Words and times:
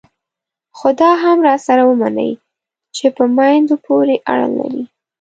خو 0.77 0.87
دا 1.01 1.11
هم 1.23 1.37
راسره 1.47 1.83
ومنئ 1.85 2.31
چې 2.95 3.05
په 3.15 3.23
میندو 3.35 3.75
پورې 3.85 4.15
اړه 4.31 4.47
لري. 4.57 4.83